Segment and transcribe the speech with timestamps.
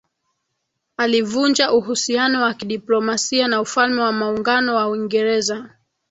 [0.97, 5.69] alivunja uhusiano wa kidiplomasia na Ufalme wa Maungano wa Uingereza